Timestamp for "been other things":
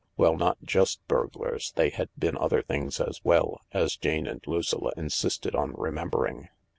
2.17-2.99